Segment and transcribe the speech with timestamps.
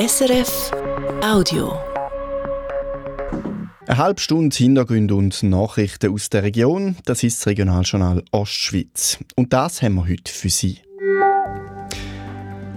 [0.00, 0.70] SRF
[1.22, 1.78] Audio.
[3.86, 9.18] Eine halbe Stunde Hintergründe und Nachrichten aus der Region, das ist das Regionaljournal Ostschweiz.
[9.36, 10.78] Und das haben wir heute für Sie.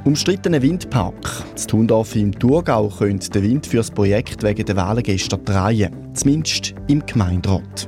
[0.04, 1.46] Umstrittener Windpark.
[1.54, 5.96] Das Thundorf im Thurgau könnte den Wind für das Projekt wegen der Wahlen gestern drehen,
[6.14, 7.88] zumindest im Gemeinderat.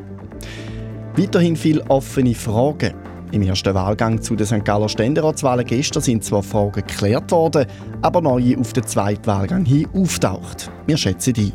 [1.18, 3.05] Weiterhin viele offene Fragen.
[3.36, 4.64] Im ersten Wahlgang zu den St.
[4.64, 7.66] Galler Ständeratswahlen gestern sind zwar Fragen geklärt worden,
[8.02, 10.72] aber neue auf den zweiten Wahlgang hin auftaucht.
[10.88, 11.52] Wir schätzen die.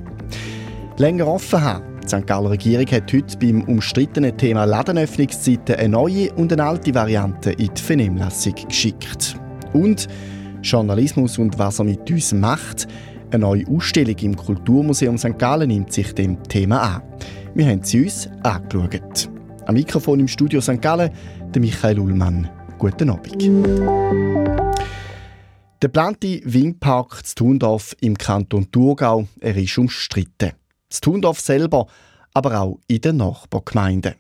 [0.99, 1.85] Länger offen haben.
[2.03, 2.27] Die St.
[2.27, 7.73] Galler Regierung hat heute beim umstrittenen Thema Ladenöffnungszeiten eine neue und eine alte Variante in
[7.73, 9.37] die Vernehmlassung geschickt.
[9.73, 10.07] Und
[10.61, 12.89] Journalismus und was er mit uns macht.
[13.31, 15.39] Eine neue Ausstellung im Kulturmuseum St.
[15.39, 17.03] Gallen nimmt sich dem Thema an.
[17.55, 19.31] Wir haben sie uns angeschaut.
[19.71, 20.83] Am Mikrofon im Studio St.
[20.83, 21.13] Gallen
[21.55, 22.51] der Michael Ullmann.
[22.77, 23.41] Guten Abend.
[25.81, 30.55] Der geplante Windpark zu Thundorf im Kanton Thurgau er ist umstritten.
[30.89, 31.87] Das Thundorf selber,
[32.35, 34.17] aber auch in den Nachbargemeinden.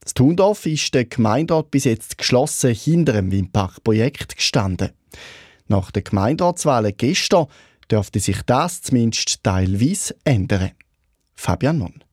[0.00, 4.92] Das Thundorf ist der Gemeinderat bis jetzt geschlossen hinter dem Windparkprojekt gestanden.
[5.68, 7.48] Nach den Gemeinderatswahlen gestern
[7.90, 10.70] dürfte sich das zumindest teilweise ändern.
[11.34, 12.04] Fabian Nunn.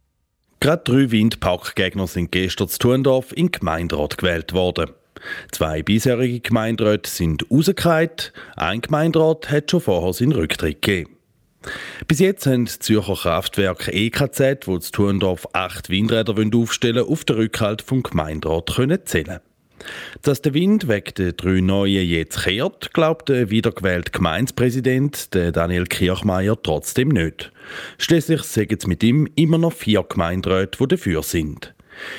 [0.61, 4.91] Gerade drei Windparkgegner sind gestern zu Thundorf in Gemeinderat gewählt worden.
[5.51, 8.11] Zwei bisherige Gemeinderäte sind rausgefallen,
[8.55, 11.17] ein Gemeinderat hat schon vorher seinen Rücktritt gegeben.
[12.07, 17.23] Bis jetzt haben die Zürcher Kraftwerke EKZ, wo zu Thundorf acht Windräder aufstellen wollen, auf
[17.23, 19.39] den Rückhalt vom Gemeinderat können zählen.
[20.21, 26.57] Dass der Wind wegen der drei neuen jetzt kehrt, glaubt der wiedergewählte Gemeindepräsident Daniel Kirchmeier
[26.61, 27.51] trotzdem nicht.
[27.97, 31.73] Schließlich sagen es mit ihm immer noch vier Gemeinderäte, die dafür sind.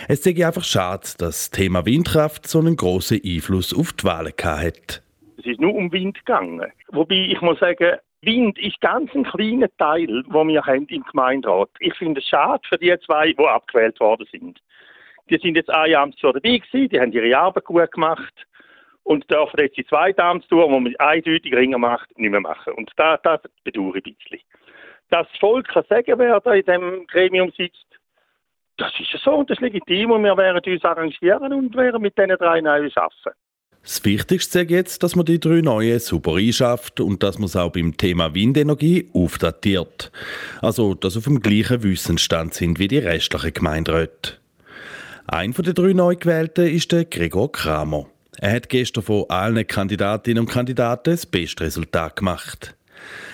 [0.09, 4.33] Es sei einfach schade, dass das Thema Windkraft so einen grossen Einfluss auf die Wahlen
[4.39, 5.03] hat.
[5.39, 6.71] Es ist nur um Wind gegangen.
[6.89, 11.71] Wobei ich muss sagen, Wind ist ganz ein kleiner Teil, den wir haben im Gemeinderat.
[11.81, 14.61] Ich finde es schade für die zwei, die abgewählt worden sind.
[15.33, 18.35] Die sind jetzt ein Jahr dabei gewesen, die haben ihre Arbeit gut gemacht
[19.03, 22.75] und dürfen jetzt die zweite Amtstour, die man eindeutig ringer macht, nicht mehr machen.
[22.75, 24.41] Und das, das bedauere ich ein bisschen.
[25.09, 27.87] Dass das Volk kann sagen, wer da in diesem Gremium sitzt,
[28.77, 32.17] das ist so und das ist legitim und wir werden uns arrangieren und werden mit
[32.19, 33.39] diesen drei Neuen arbeiten.
[33.83, 37.57] Das Wichtigste ist jetzt, dass man die drei neuen super einschafft und dass man es
[37.57, 40.13] auch beim Thema Windenergie aufdatiert.
[40.61, 44.42] Also, dass auf dem gleichen Wissensstand sind wie die restlichen Gemeinderäte.
[45.27, 48.07] Ein von den drei Neugewählten ist der Gregor Kramer.
[48.39, 52.75] Er hat gestern von allen Kandidatinnen und Kandidaten das beste Resultat gemacht.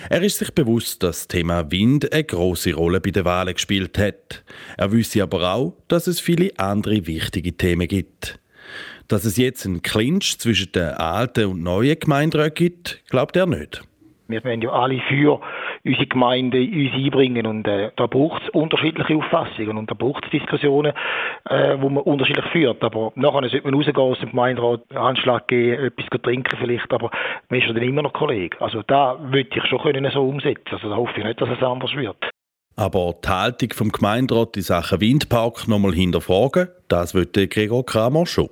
[0.09, 3.97] Er ist sich bewusst, dass das Thema Wind eine große Rolle bei den Wahlen gespielt
[3.97, 4.43] hat.
[4.77, 8.39] Er wüsste aber auch, dass es viele andere wichtige Themen gibt.
[9.07, 13.81] Dass es jetzt einen Clinch zwischen den alten und neuen Gemeinderäten gibt, glaubt er nicht.
[14.27, 15.41] Wir werden ja alle für
[15.83, 20.31] unsere Gemeinde uns einbringen und äh, da braucht es unterschiedliche Auffassungen und da braucht es
[20.31, 20.93] Diskussionen,
[21.49, 22.83] äh, wo man unterschiedlich führt.
[22.83, 27.09] Aber nachher sollte man rausgehen aus dem Gemeinderat, Handschlag geben, etwas trinken vielleicht, aber
[27.49, 28.59] man ist ja dann immer noch Kollege.
[28.61, 30.71] Also da würde ich schon können so umsetzen.
[30.71, 32.17] Also da hoffe ich nicht, dass es anders wird.
[32.75, 38.49] Aber die Haltung vom Gemeinderat in Sachen Windpark nochmal hinterfragen, das würde Gregor Kramer schon.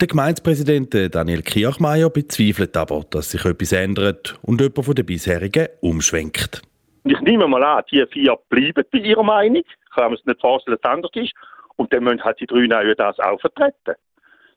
[0.00, 5.68] Der Gemeindepräsident Daniel Kirchmeier bezweifelt aber, dass sich etwas ändert und jemand von den bisherigen
[5.80, 6.62] umschwenkt.
[7.04, 9.62] Ich nehme mal an, die vier bleiben bei ihrer Meinung.
[9.64, 11.32] Ich kann mir nicht vorstellen, dass es anders ist.
[11.76, 13.94] Und dann müssen halt die drei Neuen das auch vertreten.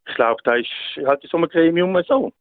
[0.08, 0.68] Ich glaube, da ist
[1.06, 2.34] halt in so einem Gremium so.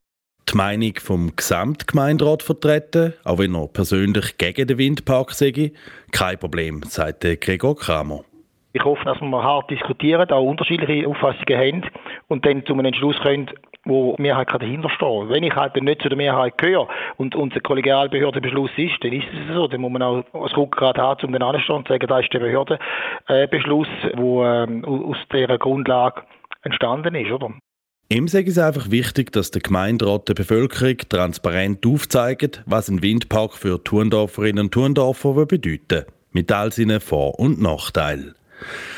[0.51, 5.73] Die Meinung vom Gesamtgemeinderat vertreten, auch wenn er persönlich gegen den Windpark sei,
[6.11, 8.25] kein Problem, sagt Gregor Kramer.
[8.75, 11.83] Ich hoffe, dass wir hart diskutieren, auch unterschiedliche Auffassungen haben
[12.29, 13.51] und dann zu einem Entschluss kommen,
[13.85, 17.61] wo die Mehrheit dahinter stehen Wenn ich halt nicht zu der Mehrheit gehöre und unser
[17.61, 19.67] Kollegialbehördenbeschluss ist, dann ist es so.
[19.67, 22.39] Dann muss man auch das Rückgrat haben, um den anzustehen und sagen, da ist der
[22.39, 26.23] Behördenbeschluss, der ähm, aus dieser Grundlage
[26.63, 27.53] entstanden ist, oder?
[28.09, 33.55] Ihm sage es einfach wichtig, dass der Gemeinderat der Bevölkerung transparent aufzeigt, was ein Windpark
[33.55, 36.07] für Turndorferinnen und Turndorfer bedeutet.
[36.31, 38.35] Mit all seinen Vor- und Nachteilen.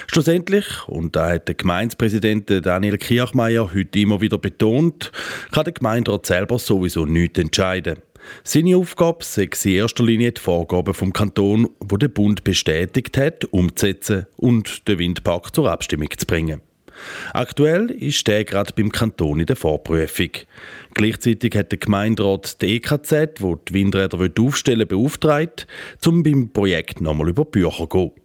[0.06, 5.12] Schlussendlich, und da hat der Gemeindepräsident Daniel Kirchmeier heute immer wieder betont,
[5.52, 7.96] kann der Gemeinderat selber sowieso nichts entscheiden.
[8.42, 13.44] Seine Aufgabe sei in erster Linie die Vorgaben vom Kanton, wo der Bund bestätigt hat,
[13.46, 16.60] umzusetzen und den Windpark zur Abstimmung zu bringen.
[17.32, 20.30] Aktuell ist der gerade beim Kanton in der Vorprüfung.
[20.94, 25.66] Gleichzeitig hat der Gemeinderat die EKZ, wo die Windräder aufstellen beauftragt,
[26.06, 28.23] um beim Projekt nochmal über Bücher zu gehen.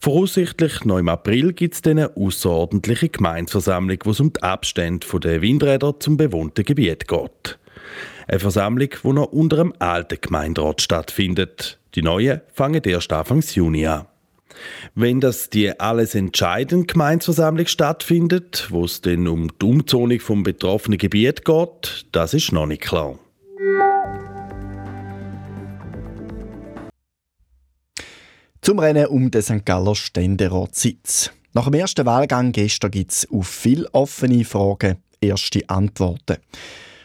[0.00, 5.42] Voraussichtlich noch im April gibt es eine außerordentliche Gemeinsversammlung, wo es um die Abstände der
[5.42, 7.58] Windräder zum bewohnten Gebiet geht.
[8.28, 11.78] Eine Versammlung, die noch unter dem alten Gemeinderat stattfindet.
[11.94, 14.06] Die neue fangen erst Anfang Juni an.
[14.94, 20.98] Wenn das die alles entscheidende Gemeinsversammlung stattfindet, wo es dann um die Umzonung vom betroffenen
[20.98, 23.18] Gebiet geht, das ist noch nicht klar.
[28.62, 29.64] Zum Rennen um den St.
[29.64, 31.30] Galler Ständeratssitz.
[31.54, 36.36] Nach dem ersten Wahlgang gestern gibt es auf viele offene Fragen erste Antworten.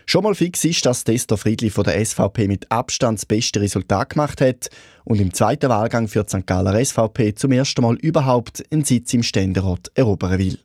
[0.08, 4.12] Schon mal fix ist, dass Tester Friedli von der SVP mit Abstand das beste Resultat
[4.12, 4.70] gemacht hat
[5.04, 6.46] und im zweiten Wahlgang für die St.
[6.46, 10.60] Galler SVP zum ersten Mal überhaupt einen Sitz im Ständerat erobern will.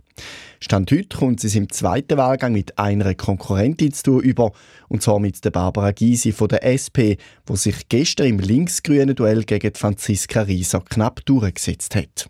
[0.61, 4.53] Stand heute kommt sie im zweiten Wahlgang mit einer Konkurrentin zu tun über,
[4.89, 7.17] und zwar mit der Barbara Gysi von der SP,
[7.47, 12.29] wo sich gestern im linksgrünen Duell gegen Franziska Rieser knapp durchgesetzt hat.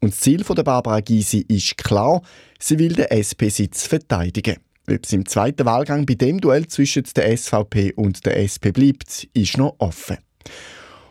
[0.00, 2.20] Und das Ziel von der Barbara Gysi ist klar,
[2.58, 4.56] sie will den SP-Sitz verteidigen.
[4.86, 9.26] Ob es im zweiten Wahlgang bei dem Duell zwischen der SVP und der SP bleibt,
[9.32, 10.18] ist noch offen.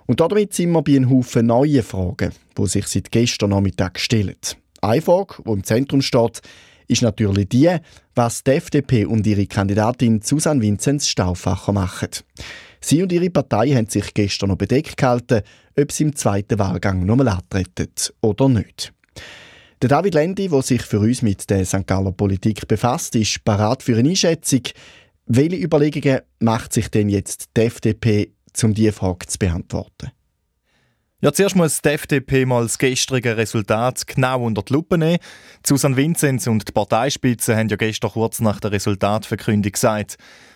[0.05, 4.35] Und damit sind wir bei einem Haufen neuen Fragen, die sich seit gestern Nachmittag stellen.
[4.81, 6.41] Eine Frage, die im Zentrum steht,
[6.87, 7.75] ist natürlich die,
[8.13, 12.09] was die FDP und ihre Kandidatin Susanne Vinzenz Stauffacher machen.
[12.79, 15.41] Sie und ihre Partei haben sich gestern noch bedeckt gehalten,
[15.79, 17.89] ob sie im zweiten Wahlgang nochmal antreten
[18.21, 18.93] oder nicht.
[19.83, 21.85] Der David Lendi, der sich für uns mit der St.
[21.85, 24.61] Galler Politik befasst, ist parat für eine Einschätzung.
[25.25, 28.31] Welche Überlegungen macht sich denn jetzt die FDP,
[28.63, 30.11] um diese Frage zu beantworten?
[31.19, 35.19] Ja, zuerst muss die FDP mal das gestrige Resultat genau unter die Lupe nehmen.
[35.67, 40.15] Susan Vinzenz und die Parteispitze haben ja gestern kurz nach der Resultatverkündung gesagt,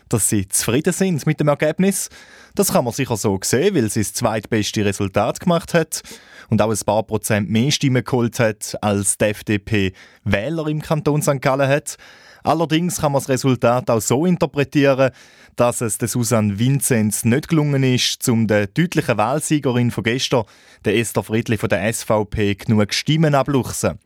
[0.09, 2.09] dass sie zufrieden sind mit dem Ergebnis.
[2.55, 6.01] Das kann man sicher so sehen, weil sie das zweitbeste Resultat gemacht hat
[6.49, 9.93] und auch ein paar Prozent mehr Stimmen geholt hat, als die FDP
[10.23, 11.41] Wähler im Kanton St.
[11.41, 11.97] Gallen hat.
[12.43, 15.11] Allerdings kann man das Resultat auch so interpretieren,
[15.57, 20.45] dass es der Susanne Vinzenz nicht gelungen ist, um der deutlichen Wahlsiegerin von gestern,
[20.85, 23.99] der Esther Friedli von der SVP, genug Stimmen abluchsen.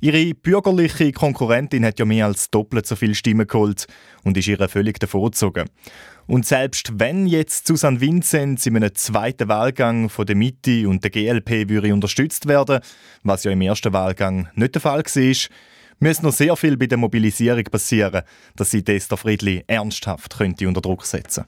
[0.00, 3.86] Ihre bürgerliche Konkurrentin hat ja mehr als doppelt so viele Stimmen geholt
[4.24, 5.70] und ist ihr völlig davongezogen.
[6.26, 11.10] Und selbst wenn jetzt Susanne Vinzenz in einem zweiten Wahlgang von der Mitte und der
[11.10, 12.80] GLP würde unterstützt werden,
[13.22, 15.34] was ja im ersten Wahlgang nicht der Fall war,
[15.98, 18.22] müsste noch sehr viel bei der Mobilisierung passieren,
[18.54, 21.44] dass sie Esther Friedli ernsthaft könnte unter Druck setzen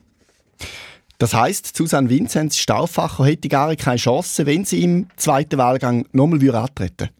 [1.19, 6.55] Das heißt, Susanne Vinzenz Stauffacher hätte gar keine Chance, wenn sie im zweiten Wahlgang nochmal
[6.55, 7.18] antreten würde.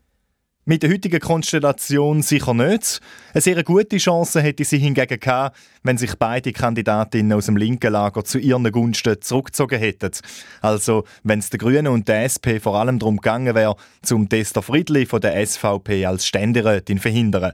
[0.70, 3.02] Mit der heutigen Konstellation sicher nicht.
[3.34, 7.92] Eine sehr gute Chance hätte sie hingegen gehabt, wenn sich beide Kandidatinnen aus dem linken
[7.92, 10.12] Lager zu ihren Gunsten zurückgezogen hätten.
[10.62, 14.62] Also, wenn es der Grünen und der SP vor allem darum gegangen wäre, zum Tester
[14.62, 17.54] Friedli von der SVP als Ständerätin verhindern.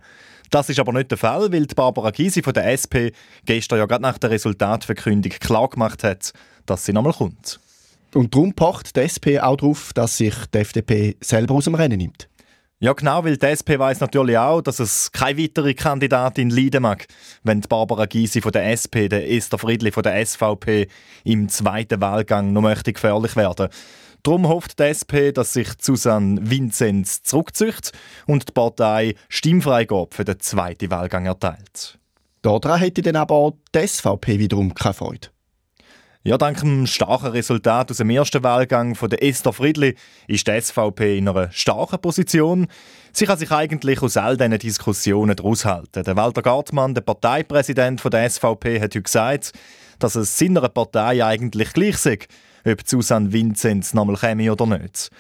[0.52, 3.16] Das ist aber nicht der Fall, weil die Barbara Gysi von der SP
[3.46, 6.34] gestern ja gerade nach der Resultatverkündung klar gemacht hat,
[6.66, 7.62] dass sie nochmal kommt.
[8.14, 12.00] Und darum pocht die SP auch darauf, dass sich die FDP selber aus dem Rennen
[12.00, 12.28] nimmt.
[12.86, 17.08] Ja, genau, weil die SP weiß natürlich auch, dass es keine weitere Kandidatin leiden mag,
[17.42, 20.88] wenn die Barbara Gysi von der SP, der Esther Friedli von der SVP
[21.24, 23.70] im zweiten Wahlgang noch möchte gefährlich werden.
[24.22, 27.92] Darum hofft die SP, dass sich Susanne Vinzenz zurückzieht
[28.28, 31.98] und die Partei Stimmfreigabe für den zweiten Wahlgang erteilt.
[32.44, 35.30] Daran hätte dann aber die SVP wiederum keine Freude.
[36.28, 39.94] Ja, dank dem starken Resultat aus dem ersten Wahlgang von der Esther Friedli
[40.26, 42.66] ist die SVP in einer starken Position.
[43.14, 46.04] Sie kann sich eigentlich aus all diesen Diskussionen heraushalten.
[46.04, 49.52] Der Walter Gartmann, der Parteipräsident von der SVP, hat heute gesagt,
[50.00, 52.18] dass es seiner Partei eigentlich gleich sei,
[52.66, 55.12] ob Susanne Vinzenz nochmal käme oder nicht.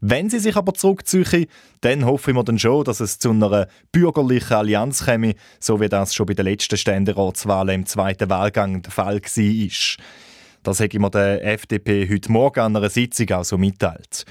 [0.00, 1.46] Wenn sie sich aber zurückziehe,
[1.82, 6.14] dann hoffen wir dann schon, dass es zu einer bürgerlichen Allianz käme, so wie das
[6.14, 9.98] schon bei der letzten Ständeratswahl im zweiten Wahlgang der Fall war.
[10.64, 14.24] Das hat mir der FDP heute Morgen an einer Sitzung auch so mitteilt.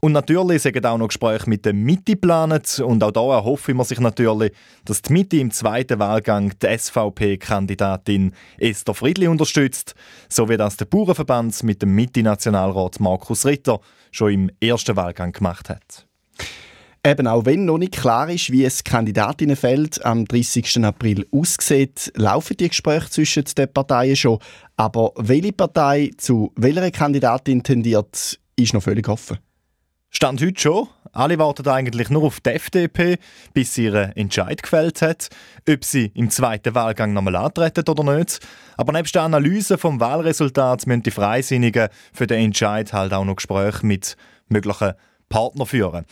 [0.00, 2.78] Und natürlich sind auch noch Gespräche mit der Mitte geplant.
[2.78, 4.52] Und auch da erhoffen wir sich natürlich,
[4.84, 9.94] dass die Mitte im zweiten Wahlgang die SVP-Kandidatin Esther Friedli unterstützt,
[10.28, 13.80] so wie das der Bauernverband mit dem Mitte-Nationalrat Markus Ritter
[14.12, 16.06] schon im ersten Wahlgang gemacht hat.
[17.04, 20.84] Eben auch wenn noch nicht klar ist, wie es Kandidatinnenfeld am 30.
[20.84, 24.38] April aussieht, laufen die Gespräche zwischen den Parteien schon.
[24.76, 29.38] Aber welche Partei zu welcher Kandidatin tendiert, ist noch völlig offen.
[30.10, 30.88] Stand heute schon.
[31.10, 33.18] Alle warten eigentlich nur auf die FDP,
[33.52, 35.28] bis sie ihren Entscheid gefällt hat,
[35.68, 38.38] ob sie im zweiten Wahlgang nochmal antreten oder nicht.
[38.76, 43.36] Aber nebst der Analyse vom Wahlresultat müssen die Freisinnigen für den Entscheid halt auch noch
[43.36, 44.16] Gespräche mit
[44.48, 44.92] möglichen
[45.28, 46.06] Partnern führen.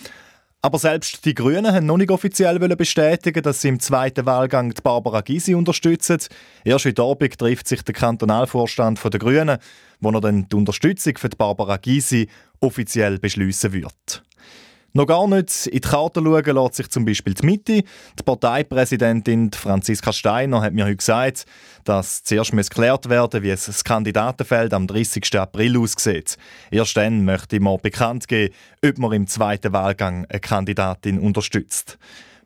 [0.62, 4.82] Aber selbst die Grünen haben noch nicht offiziell bestätigen, dass sie im zweiten Wahlgang die
[4.82, 6.18] Barbara Gysi unterstützen.
[6.64, 9.56] Erst heute Abend trifft sich der Kantonalvorstand der Grünen,
[10.00, 12.28] wo er dann die Unterstützung für die Barbara Gysi
[12.60, 14.22] offiziell beschließen wird.
[14.92, 17.82] Noch gar nicht in die Karte schauen lässt sich zum Beispiel die Mitte.
[18.18, 21.46] Die Parteipräsidentin Franziska Steiner hat mir heute gesagt,
[21.84, 25.38] dass zuerst geklärt werden wie es das Kandidatenfeld am 30.
[25.38, 26.36] April aussieht.
[26.72, 28.52] Erst dann möchte man bekannt geben,
[28.84, 31.96] ob man im zweiten Wahlgang eine Kandidatin unterstützt.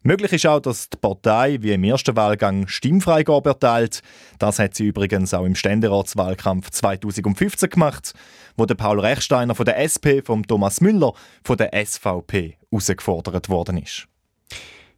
[0.06, 4.02] Möglich ist auch, dass die Partei wie im ersten Wahlgang Stimmfreigabe erteilt.
[4.38, 8.12] Das hat sie übrigens auch im Ständeratswahlkampf 2015 gemacht,
[8.56, 13.78] wo der Paul Rechsteiner von der SP, von Thomas Müller von der SVP herausgefordert worden
[13.78, 14.06] ist.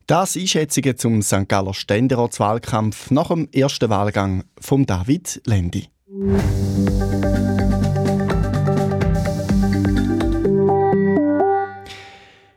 [0.06, 1.48] Das Einschätzungen zum St.
[1.48, 5.88] Galler Ständeratswahlkampf nach dem ersten Wahlgang von David Lendi.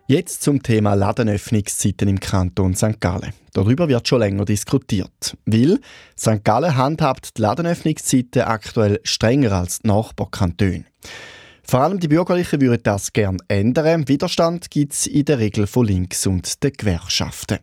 [0.06, 3.00] Jetzt zum Thema Ladenöffnungszeiten im Kanton St.
[3.00, 3.32] Gallen.
[3.54, 5.80] Darüber wird schon länger diskutiert, weil
[6.18, 6.44] St.
[6.44, 10.86] Gallen handhabt die Ladenöffnungszeiten aktuell strenger als die Nachbarkantone.
[11.64, 14.08] Vor allem die Bürgerlichen würden das gern ändern.
[14.08, 17.60] Widerstand gibt es in der Regel von links und den Gewerkschaften.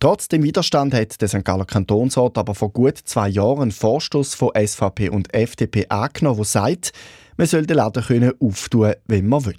[0.00, 1.44] Trotz dem Widerstand hat der St.
[1.44, 6.44] Galler Kantonsrat aber vor gut zwei Jahren einen Vorstoß von SVP und FDP angenommen, der
[6.44, 6.92] sagt,
[7.36, 9.56] man soll den Laden können auftun, wenn man will.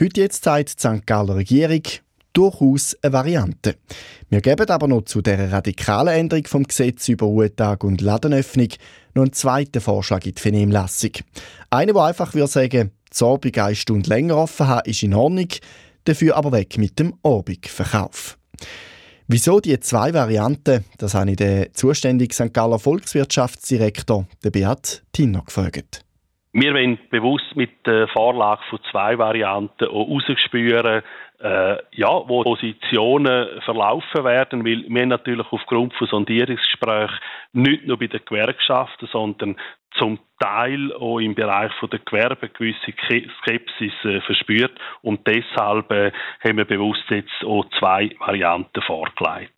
[0.00, 1.06] Heute jetzt zeigt die St.
[1.06, 1.82] Galler Regierung
[2.32, 3.76] durchaus eine Variante.
[4.28, 8.68] Wir geben aber noch zu der radikalen Änderung vom Gesetz über Ruhetag und Ladenöffnung
[9.14, 11.12] noch einen zweiten Vorschlag in die Vernehmlassung.
[11.70, 15.48] Einer, der einfach würde sagen, die Abend eine Stunde länger offen haben, ist in Ordnung,
[16.04, 18.38] dafür aber weg mit dem Abendverkauf.
[19.26, 22.52] Wieso die zwei Varianten, das habe ich den zuständigen St.
[22.52, 26.04] Galler Volkswirtschaftsdirektor, Beat Tinner, gefragt.
[26.52, 31.02] Wir wollen bewusst mit der Vorlage von zwei Varianten auch rausspüren,
[31.40, 37.18] äh, ja, wo Positionen verlaufen werden, weil wir natürlich aufgrund von Sondierungsgesprächen
[37.52, 39.56] nicht nur bei den Gewerkschaften, sondern
[39.96, 42.92] zum Teil auch im Bereich der Gewerbe gewisse
[43.42, 44.72] Skepsis äh, verspürt
[45.02, 46.12] und deshalb äh,
[46.42, 49.52] haben wir bewusst jetzt auch zwei Varianten vorgelegt.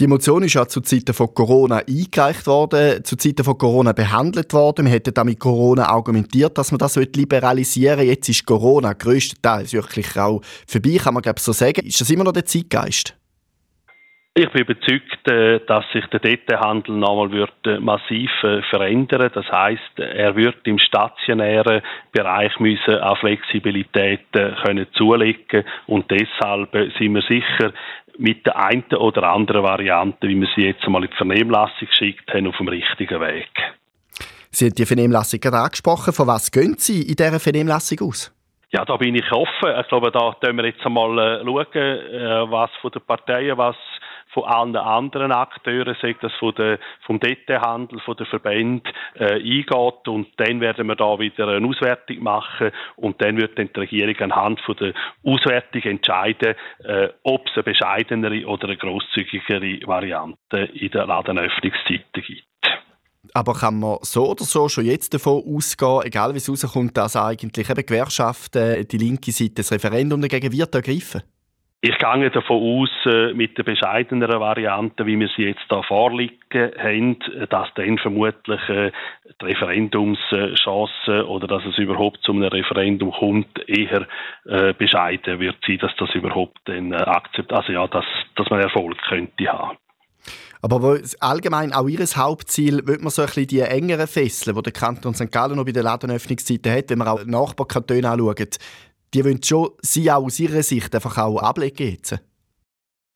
[0.00, 4.52] Die Motion ist ja zu Zeiten von Corona eingereicht worden, zu Zeiten von Corona behandelt
[4.52, 4.86] worden.
[4.86, 8.10] Man hätte da mit Corona argumentiert, dass man das liberalisieren sollte.
[8.10, 11.86] Jetzt ist Corona größtenteils wirklich auch vorbei, kann man glaube so sagen.
[11.86, 13.16] Ist das immer noch der Zeitgeist?
[14.36, 19.30] Ich bin überzeugt, äh, dass sich der Detailhandel nochmal wird äh, massiv äh, verändern.
[19.32, 27.14] Das heißt, er wird im stationären Bereich müssen auch Flexibilität können zulegen und deshalb sind
[27.14, 27.72] wir sicher
[28.18, 32.32] mit der einen oder anderen Variante, wie wir sie jetzt einmal in die Vernehmlassung geschickt
[32.32, 33.50] haben, auf dem richtigen Weg.
[34.50, 36.12] Sie haben die Vernehmlassung gerade angesprochen.
[36.12, 38.32] Von was gehen Sie in dieser Vernehmlassung aus?
[38.70, 39.80] Ja, da bin ich offen.
[39.80, 43.76] Ich glaube, da können wir jetzt einmal äh, schauen, äh, was von den Parteien, was
[44.34, 50.08] von allen anderen Akteuren, sei das von der, vom Detailhandel, von den Verbänden, äh, eingeht.
[50.08, 54.16] Und dann werden wir da wieder eine Auswertung machen und dann wird dann die Regierung
[54.18, 54.92] anhand von der
[55.24, 62.44] Auswertung entscheiden, äh, ob es eine bescheidenere oder eine grosszügigere Variante in der Ladenöffnungszeiten gibt.
[63.32, 67.16] Aber kann man so oder so schon jetzt davon ausgehen, egal wie es rauskommt, dass
[67.16, 71.22] eigentlich eben Gewerkschaften, die linke Seite das Referendum dagegen wird ergreifen?
[71.86, 76.72] Ich gehe davon aus, äh, mit der bescheideneren Variante, wie wir sie jetzt da vorliegen
[76.78, 77.18] haben,
[77.50, 78.90] dass dann vermutlich äh,
[79.42, 84.06] die Referendumschance oder dass es überhaupt zu einem Referendum kommt, eher
[84.46, 88.96] äh, bescheiden wird sein, dass das überhaupt dann akzeptiert, also ja, dass, dass man Erfolg
[89.06, 89.76] könnte haben.
[90.62, 94.72] Aber allgemein auch Ihr Hauptziel, wird man so ein bisschen die engeren Fesseln, die der
[94.72, 95.30] Kanton St.
[95.30, 98.56] Gallen noch bei der Ladenöffnungszeiten hat, wenn man auch Nachbarkantone anschaut,
[99.14, 102.20] die wollen schon sie auch aus ihrer Sicht einfach auch ablegen jetzt.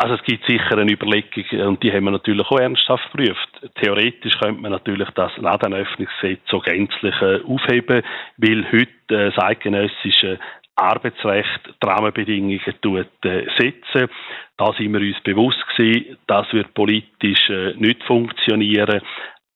[0.00, 3.48] Also es gibt sicher eine Überlegung und die haben wir natürlich auch ernsthaft geprüft.
[3.82, 8.04] Theoretisch könnte man natürlich das Ladenöffnungsgesetz so gänzlich äh, aufheben,
[8.36, 10.38] weil heute äh, das eidgenössische
[10.76, 14.08] Arbeitsrecht die Rahmenbedingungen tut, äh, setzen.
[14.56, 19.00] Da sind wir uns bewusst gewesen, das wird politisch äh, nicht funktionieren.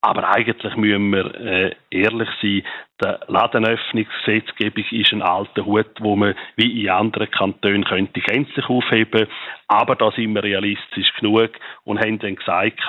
[0.01, 2.65] Aber eigentlich müssen wir äh, ehrlich sein,
[3.03, 9.27] die Ladenöffnungsgesetzgebung ist ein alter Hut, wo man wie in anderen Kantonen könnte gänzlich aufheben.
[9.69, 11.51] Aber da sind wir realistisch genug
[11.85, 12.81] und haben dann gesagt,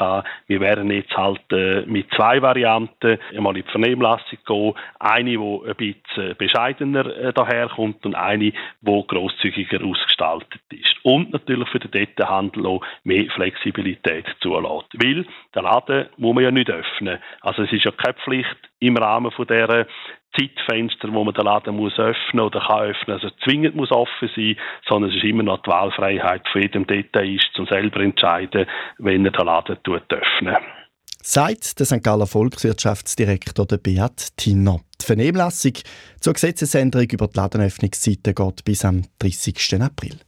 [0.47, 4.73] wir werden jetzt halt äh, mit zwei Varianten einmal in die Vernehmlassung gehen.
[4.99, 10.95] Eine, die ein bisschen bescheidener äh, daherkommt und eine, die grosszügiger ausgestaltet ist.
[11.03, 14.89] Und natürlich für den Detailhandel auch mehr Flexibilität zulässt.
[15.01, 17.19] Weil der Laden muss man ja nicht öffnen.
[17.41, 19.85] Also es ist ja keine Pflicht, im Rahmen von dieser
[20.37, 24.57] Zeitfenster, wo man den Laden muss öffnen oder kann öffnen, also zwingend muss offen sein,
[24.87, 28.65] sondern es ist immer noch die Wahlfreiheit für jeden Detailist, zum selber entscheiden,
[28.97, 30.57] wenn er den Laden öffnet.
[31.21, 32.03] Sagt der St.
[32.03, 34.81] Galler Volkswirtschaftsdirektor der Beat Tinner.
[35.01, 35.73] Die Vernehmlassung
[36.19, 39.81] zur Gesetzesänderung über die Ladenöffnungszeiten geht bis am 30.
[39.81, 40.19] April.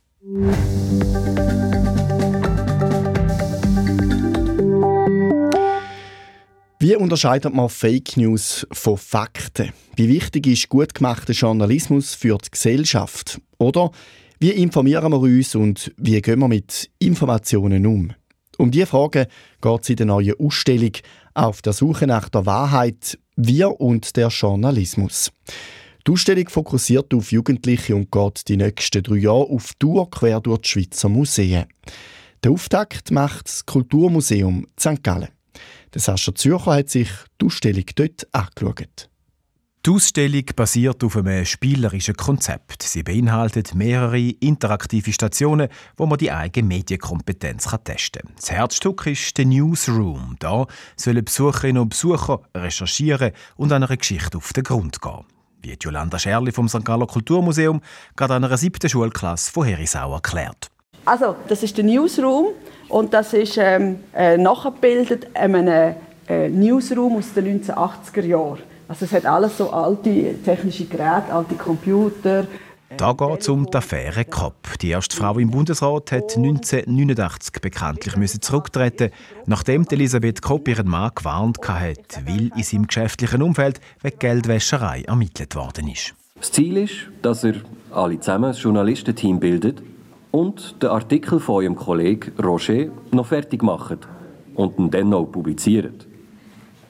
[6.85, 9.73] Wie unterscheidet man Fake News von Fakten?
[9.95, 13.41] Wie wichtig ist gut gemachter Journalismus für die Gesellschaft?
[13.57, 13.89] Oder
[14.39, 18.13] wie informieren wir uns und wie gehen wir mit Informationen um?
[18.59, 19.25] Um diese Fragen
[19.61, 20.91] geht es in der neuen Ausstellung
[21.33, 25.31] auf der Suche nach der Wahrheit Wir und der Journalismus.
[26.05, 30.59] Die Ausstellung fokussiert auf Jugendliche und geht die nächsten drei Jahre auf Tour quer durch
[30.59, 31.65] die Schweizer Museen.
[32.43, 35.01] Der Auftakt macht das Kulturmuseum St.
[35.01, 35.34] Gallen.
[35.95, 37.07] Der Sascha Zürcher hat sich
[37.39, 39.09] die Ausstellung dort angeschaut.
[39.85, 42.83] Die Ausstellung basiert auf einem spielerischen Konzept.
[42.83, 48.33] Sie beinhaltet mehrere interaktive Stationen, wo man die eigene Medienkompetenz testen kann.
[48.35, 50.35] Das Herzstück ist der Newsroom.
[50.39, 55.23] Da sollen Besucherinnen und Besucher recherchieren und einer Geschichte auf den Grund gehen.
[55.61, 56.83] Wie Jolanda Scherli vom St.
[56.83, 57.79] Galler Kulturmuseum
[58.17, 60.69] gerade einer siebten Schulklasse von Herisau erklärt.
[61.05, 62.47] Also, das ist der Newsroom.
[62.95, 65.95] Und das ist ähm, äh, nachgebildet einem
[66.29, 68.59] äh, Newsroom aus den 1980er Jahren.
[68.87, 72.47] Also es hat alles so alte technische Geräte, alte Computer.
[72.95, 74.79] Da geht es um die Affäre Kopp.
[74.81, 79.09] Die erste Frau im Bundesrat hat 1989 bekanntlich müssen zurücktreten,
[79.45, 85.53] nachdem Elisabeth Kopp ihren Mann gewarnt hat, weil in seinem geschäftlichen Umfeld wegen Geldwäscherei ermittelt
[85.57, 86.13] worden ist.
[86.35, 87.55] Das Ziel ist, dass er
[87.91, 89.83] alle zusammen ein Journalistenteam bildet
[90.35, 93.99] und den Artikel von eurem Kollegen Roger noch fertig machen
[94.53, 96.05] und ihn dann noch publiziert.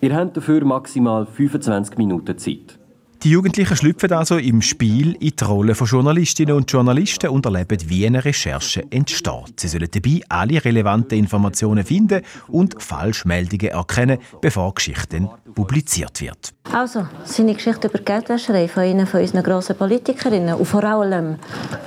[0.02, 2.80] Ihr habt dafür maximal 25 Minuten Zeit.
[3.22, 7.78] Die Jugendlichen schlüpfen also im Spiel in die Rolle von Journalistinnen und Journalisten und erleben,
[7.88, 9.60] wie eine Recherche entsteht.
[9.60, 16.54] Sie sollen dabei alle relevanten Informationen finden und Falschmeldungen erkennen, bevor die Geschichte publiziert wird.
[16.72, 21.36] Also, seine Geschichte über Geldwäscherei von einer von unseren grossen Politikerinnen und vor allem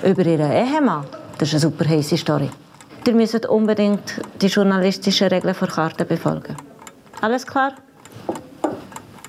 [0.04, 1.04] über ihren Ehemann
[1.38, 2.50] das ist eine super heiße Story.
[3.06, 6.54] Ihr müsst unbedingt die journalistischen Regeln der Karte befolgen.
[7.22, 7.74] Alles klar?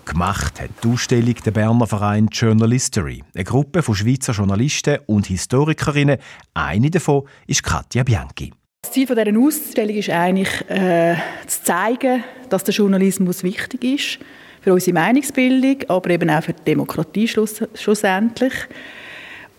[0.04, 6.18] Gemacht hat die Ausstellung der Berner Verein Journalistery, eine Gruppe von Schweizer Journalisten und Historikerinnen.
[6.54, 8.52] Eine davon ist Katja Bianchi.
[8.82, 11.16] Das Ziel dieser Ausstellung ist eigentlich, äh,
[11.48, 14.20] zu zeigen, dass der Journalismus wichtig ist
[14.62, 18.54] für unsere Meinungsbildung, aber eben auch für die Demokratie schluss schlussendlich.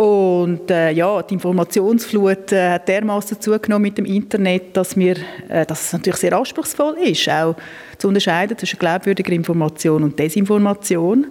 [0.01, 5.17] Und äh, ja, die Informationsflut äh, hat dermaßen zugenommen mit dem Internet, dass, wir,
[5.51, 7.55] äh, dass es natürlich sehr anspruchsvoll ist, auch
[7.99, 11.27] zu unterscheiden zwischen glaubwürdiger Information und Desinformation.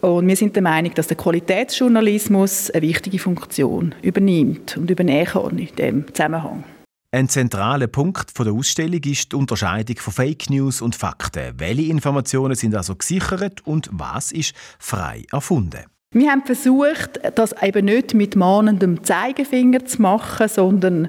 [0.00, 5.58] Und wir sind der Meinung, dass der Qualitätsjournalismus eine wichtige Funktion übernimmt und übernehmen kann
[5.58, 6.62] in diesem Zusammenhang.
[7.10, 11.54] Ein zentraler Punkt der Ausstellung ist die Unterscheidung von Fake News und Fakten.
[11.56, 15.97] Welche Informationen sind also gesichert und was ist frei erfunden?
[16.14, 21.08] Wir haben versucht, das eben nicht mit mahnendem Zeigefinger zu machen, sondern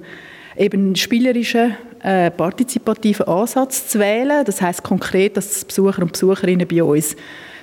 [0.57, 4.43] eben einen spielerischen, äh, partizipativen Ansatz zu wählen.
[4.43, 7.15] Das heißt konkret, dass Besucher und Besucherinnen bei uns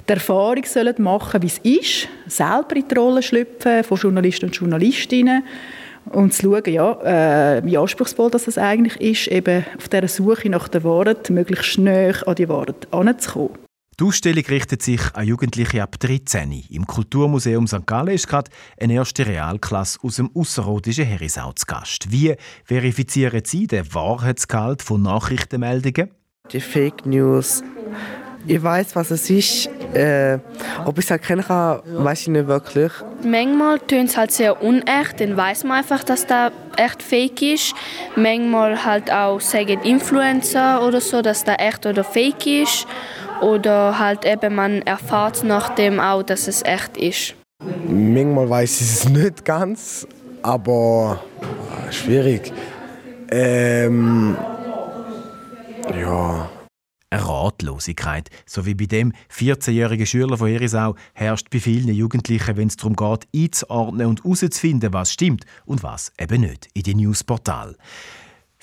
[0.08, 4.56] die Erfahrung sollen machen, wie es ist, selber in die Rolle schlüpfen von Journalisten und
[4.56, 5.44] Journalistinnen
[6.06, 10.68] und zu schauen, ja, äh, wie anspruchsvoll das eigentlich ist, eben auf dieser Suche nach
[10.68, 13.65] der Wahrheit möglichst schnell an die Wahrheit heranzukommen.
[13.98, 16.64] Die Ausstellung richtet sich an Jugendliche ab 13.
[16.68, 17.86] Im Kulturmuseum St.
[17.86, 22.12] Gallen ist gerade eine erste Realklasse aus dem ausserrhodischen Herisau zu Gast.
[22.12, 26.10] Wie verifizieren Sie den Wahrheitsgehalt von Nachrichtenmeldungen?
[26.52, 27.62] Die Fake News.
[28.46, 29.70] Ich weiß, was es ist.
[29.94, 30.40] Äh,
[30.84, 32.92] ob ich es erkennen kann, weiß ich nicht wirklich.
[33.24, 37.74] Manchmal tönt es halt sehr unecht, dann weiß man einfach, dass das echt fake ist.
[38.14, 42.86] Manchmal halt auch sagen Influencer oder so, dass das echt oder fake ist.
[43.40, 47.34] Oder halt eben man erfahrt nachdem auch, dass es echt ist.
[47.88, 50.06] Manchmal weiß ich es nicht ganz,
[50.42, 51.20] aber
[51.70, 52.52] ah, schwierig.
[53.30, 54.36] Ähm,
[55.94, 56.50] ja.
[57.08, 62.66] Eine Ratlosigkeit, so wie bei dem 14-jährigen Schüler von Herisau, herrscht bei vielen Jugendlichen, wenn
[62.66, 67.76] es darum geht, einzuordnen und herauszufinden, was stimmt und was eben nicht in den Newsportal.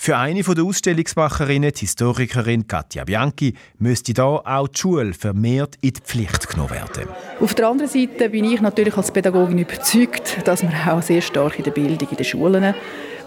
[0.06, 5.94] Für eine der Ausstellungsmacherinnen, die Historikerin Katja Bianchi, müsste da auch die Schule vermehrt in
[5.94, 7.08] die Pflicht genommen werden.
[7.40, 11.58] Auf der anderen Seite bin ich natürlich als Pädagogin überzeugt, dass man auch sehr stark
[11.58, 12.74] in der Bildung in den Schulen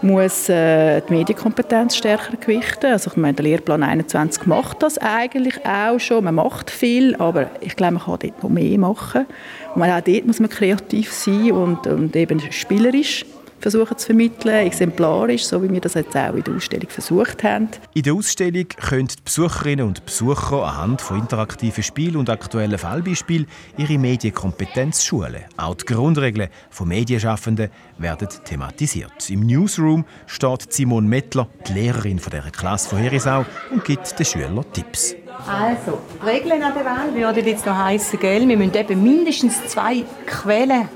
[0.03, 2.91] muss äh, die Medienkompetenz stärker gewichten.
[2.91, 6.25] Also ich meine, der Lehrplan 21 macht das eigentlich auch schon.
[6.25, 9.25] Man macht viel, aber ich glaube, man kann dort noch mehr machen.
[9.73, 13.25] Und auch dort muss man kreativ sein und, und eben spielerisch
[13.59, 17.69] versuchen zu vermitteln, exemplarisch, so wie wir das jetzt auch in der Ausstellung versucht haben.
[17.93, 23.47] In der Ausstellung können die Besucherinnen und Besucher anhand von interaktiven Spielen und aktuellen Fallbeispielen
[23.77, 25.43] ihre Medienkompetenz schulen.
[25.57, 29.29] Auch die Grundregeln von Medienschaffenden werden thematisiert.
[29.29, 34.25] Im Newsroom steht Simone Mettler, die Lehrerin von dieser Klasse von Herisau, und gibt den
[34.25, 35.15] Schülern Tipps.
[35.45, 38.47] Also, Regeln an der Wahl würden jetzt noch heissen, gell?
[38.47, 40.89] wir müssen eben mindestens zwei Quellen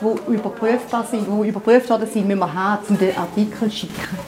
[0.00, 4.18] die überprüfbar sind, die überprüft worden sind, müssen wir haben, um den Artikel zu schicken.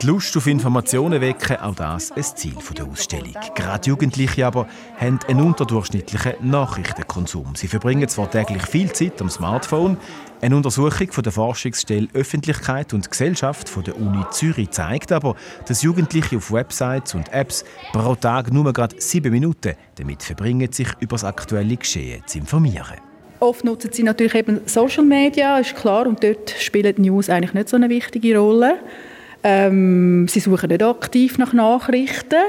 [0.00, 3.34] Die Lust auf Informationen wecken, auch das ein Ziel der Ausstellung.
[3.56, 7.56] Gerade Jugendliche aber haben einen unterdurchschnittlichen Nachrichtenkonsum.
[7.56, 9.96] Sie verbringen zwar täglich viel Zeit am Smartphone.
[10.40, 15.34] Eine Untersuchung von der Forschungsstelle Öffentlichkeit und Gesellschaft von der Uni Zürich zeigt aber,
[15.66, 20.90] dass Jugendliche auf Websites und Apps pro Tag nur gerade sieben Minuten damit verbringen, sich
[21.00, 23.07] über das aktuelle Geschehen zu informieren.
[23.40, 27.54] Oft nutzen sie natürlich eben Social Media, ist klar, und dort spielen die News eigentlich
[27.54, 28.78] nicht so eine wichtige Rolle.
[29.44, 32.42] Ähm, sie suchen nicht aktiv nach Nachrichten,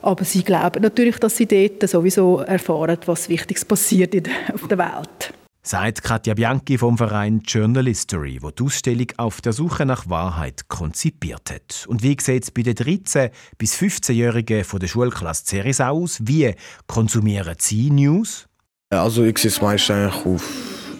[0.00, 4.14] aber sie glauben natürlich, dass sie dort sowieso erfahren, was Wichtiges passiert
[4.52, 5.34] auf der Welt.
[5.62, 10.68] Sagt Katja Bianchi vom Verein Journal History, wo die Ausstellung auf der Suche nach Wahrheit
[10.68, 11.84] konzipiert hat.
[11.86, 16.18] Und wie sieht es bei den 13- bis 15-Jährigen von der Schulklasse Ceres aus?
[16.22, 16.54] Wie
[16.86, 18.48] konsumieren sie News?
[18.92, 20.44] Also ich sehe es meistens eigentlich auf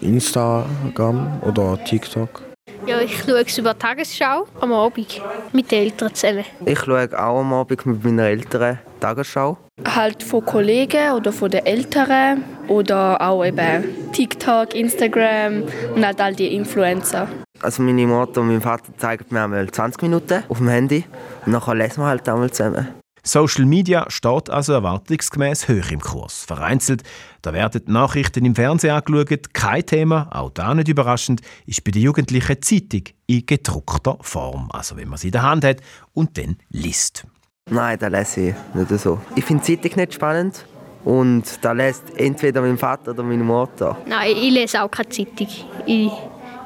[0.01, 2.41] Instagram oder TikTok.
[2.87, 6.45] Ja, ich schaue es über die Tagesschau am Abend mit den Eltern zusammen.
[6.65, 9.57] Ich schaue auch am Abend mit meinen Eltern Tagesschau.
[9.85, 16.33] Halt von Kollegen oder von den Eltern oder auch eben TikTok, Instagram und halt all
[16.33, 17.27] die Influencer.
[17.59, 21.03] Also meine Mutter und mein Vater zeigen mir einmal 20 Minuten auf dem Handy
[21.45, 22.87] und dann lesen wir halt einmal zusammen.
[23.23, 26.45] Social Media steht also erwartungsgemäß hoch im Kurs.
[26.45, 27.03] Vereinzelt,
[27.41, 29.53] da werden Nachrichten im Fernsehen angeschaut.
[29.53, 34.69] Kein Thema, auch da nicht überraschend, ist bei den Jugendlichen Zeitung in gedruckter Form.
[34.71, 35.77] Also wenn man sie in der Hand hat
[36.13, 37.25] und dann liest.
[37.69, 39.19] Nein, da lese ich nicht so.
[39.35, 40.65] Ich finde Zeitung nicht spannend.
[41.03, 43.97] Und da liest entweder mein Vater oder meine Mutter.
[44.05, 45.47] Nein, ich lese auch keine Zeitung.
[45.87, 46.11] Ich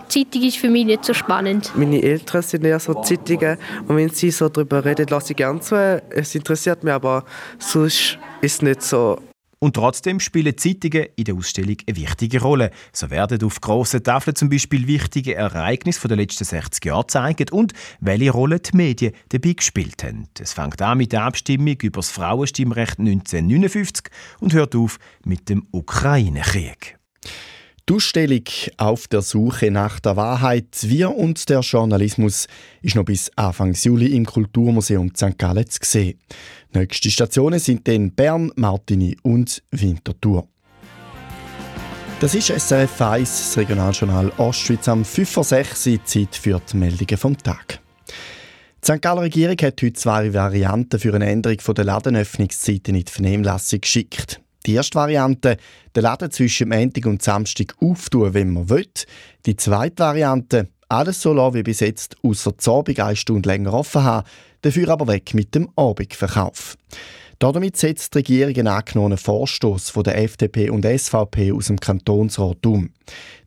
[0.07, 1.71] Zeitung ist für mich nicht so spannend.
[1.75, 3.57] Meine Eltern sind eher so Zeitungen
[3.87, 6.01] und wenn sie so darüber reden, lasse ich gerne zu.
[6.09, 7.23] Es interessiert mich, aber
[7.59, 9.19] sonst ist es nicht so.
[9.65, 12.69] Und trotzdem spielen Zeitungen in der Ausstellung eine wichtige Rolle.
[12.93, 17.73] So werden auf grossen Tafeln zum Beispiel wichtige Ereignisse der letzten 60 Jahre gezeigt und
[17.99, 20.27] welche Rolle die Medien dabei gespielt haben.
[20.39, 24.03] Es fängt an mit der Abstimmung über das Frauenstimmrecht 1959
[24.39, 26.99] und hört auf mit dem Ukraine-Krieg.
[27.87, 28.41] Die Ausstellung
[28.77, 30.75] «Auf der Suche nach der Wahrheit.
[30.81, 32.47] Wir und der Journalismus»
[32.81, 35.37] ist noch bis Anfang Juli im Kulturmuseum St.
[35.37, 36.19] Gallen zu sehen.
[36.73, 40.47] Nächste Stationen sind dann Bern, Martini und Winterthur.
[42.21, 46.77] Das ist SRF 1, das Regionaljournal Ostschweiz am 5 vor 6 Uhr, Zeit für die
[46.77, 47.81] Meldungen vom Tag.
[48.83, 48.99] Die St.
[48.99, 54.41] Galler Regierung hat heute zwei Varianten für eine Änderung der Ladenöffnungszeiten in die Vernehmlassung geschickt.
[54.65, 55.57] Die erste Variante,
[55.95, 58.87] den Laden zwischen Montag und Samstag auftun, wenn man will.
[59.45, 63.73] Die zweite Variante, alles so lassen wie bis jetzt, außer die Abend eine Stunde länger
[63.73, 64.27] offen haben,
[64.61, 66.77] dafür aber weg mit dem Abendverkauf.
[67.39, 72.65] Damit setzt die Regierung einen angenommenen Vorstoß von der FDP und SVP aus dem Kantonsrat
[72.65, 72.91] um.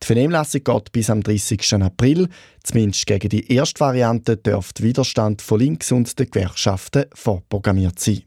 [0.03, 1.75] Die Vernehmlassung geht bis am 30.
[1.83, 2.29] April.
[2.63, 8.25] Zumindest gegen die erste Variante dürfte Widerstand von links und den Gewerkschaften vorprogrammiert sein.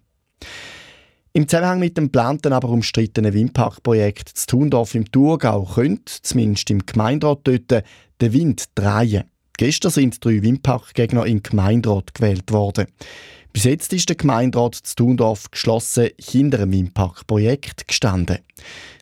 [1.34, 6.86] Im Zusammenhang mit dem geplanten, aber umstrittenen Windparkprojekt zu Thundorf im Thurgau könnte, zumindest im
[6.86, 9.24] Gemeinderat dort, der Wind drehen.
[9.58, 12.88] Gestern sind drei Windparkgegner im Gemeinderat gewählt worden.
[13.54, 18.39] Bis jetzt ist der Gemeinderat zu Thundorf geschlossen hinter dem Windparkprojekt gestanden.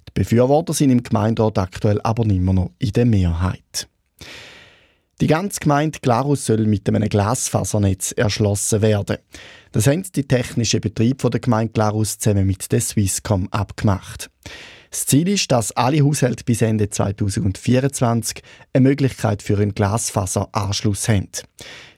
[0.08, 3.88] Die Befürworter sind im Gemeinderat aktuell aber nicht mehr noch in der Mehrheit.
[5.22, 9.18] Die ganze Gemeinde Glarus soll mit einem Glasfasernetz erschlossen werden.
[9.74, 14.30] Das haben die technischen Betriebe der Gemeinde Glarus zusammen mit der Swisscom abgemacht.
[14.90, 21.28] Das Ziel ist, dass alle Haushalte bis Ende 2024 eine Möglichkeit für einen Glasfaseranschluss haben.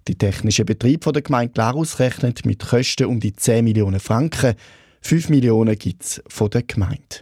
[0.08, 4.56] Die technischen Betriebe der Gemeinde Glarus rechnen mit Kosten um die 10 Millionen Franken.
[5.02, 7.18] 5 Millionen gibt es von der Gemeinde.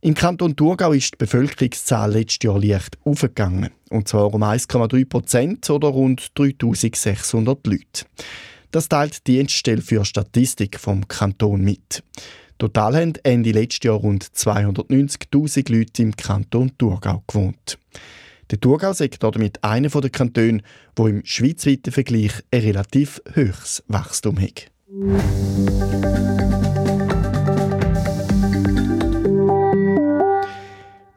[0.00, 3.70] Im Kanton Thurgau ist die Bevölkerungszahl letztes Jahr leicht aufgegangen.
[3.90, 8.06] Und zwar um 1,3 Prozent oder rund 3600 Leute.
[8.70, 12.04] Das teilt die Dienststelle für Statistik vom Kanton mit.
[12.58, 17.78] Total haben Ende letztes Jahr rund 290.000 Leute im Kanton Thurgau gewohnt.
[18.52, 20.62] Der Thurgau ist damit einer der Kantone,
[20.94, 24.70] wo im schweizweiten Vergleich ein relativ hohes Wachstum hat.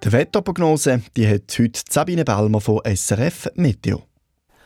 [0.04, 4.02] Die Wetterprognose die hat heute Sabine Ballmer von SRF Meteo.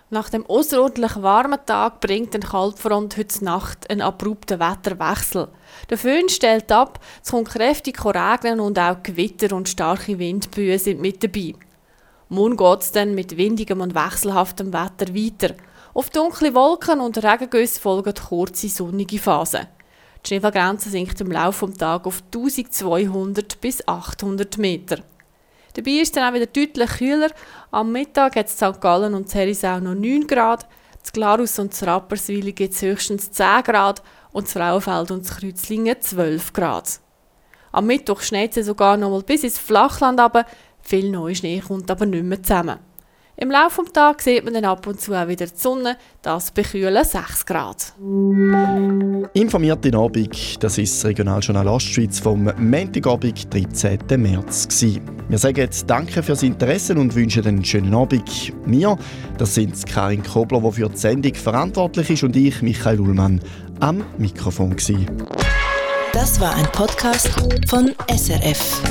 [0.09, 5.49] Nach dem außerordentlich warmen Tag bringt eine Kaltfront heute Nacht einen abrupten Wetterwechsel.
[5.89, 11.01] Der Föhn stellt ab, es kommt kräftig regnen und auch Gewitter und starke Windböen sind
[11.01, 11.53] mit dabei.
[12.29, 15.53] Morgen geht es dann mit windigem und wechselhaftem Wetter weiter.
[15.93, 19.67] Auf dunkle Wolken und Regengüsse folgen kurze sonnige Phasen.
[20.23, 24.99] Die Schneefallgrenze sinkt im Laufe des Tages auf 1200 bis 800 Meter.
[25.75, 27.29] Dabei ist es dann auch wieder deutlich kühler.
[27.71, 28.79] Am Mittag hat es St.
[28.79, 30.65] Gallen und Zerisau noch 9 Grad.
[31.01, 35.37] Das Glarus und das Rapperswil gibt es höchstens 10 Grad und das Frauenfeld und das
[35.37, 36.99] Kreuzlingen 12 Grad.
[37.73, 40.45] Am Mittwoch schneit es sogar noch mal bis ins Flachland aber
[40.81, 42.79] viel neuer Schnee kommt aber nicht mehr zusammen.
[43.37, 46.51] Im Laufe des Tages sieht man dann ab und zu auch wieder die Sonne, das
[46.51, 47.93] bekühlen 6 Grad.
[49.33, 53.99] Informiert in Abend, das ist das Regionaljournal Ostschweiz vom Montagabend, 13.
[54.15, 54.69] März.
[54.69, 55.01] Gewesen.
[55.27, 58.53] Wir sagen jetzt Danke fürs Interesse und wünschen einen schönen Abend.
[58.65, 58.97] Wir,
[59.37, 63.41] das sind Karin Kobler, die für die Sendung verantwortlich ist, und ich, Michael Ullmann,
[63.81, 64.77] am Mikrofon.
[64.77, 65.07] Gewesen.
[66.13, 67.29] Das war ein Podcast
[67.67, 68.81] von SRF.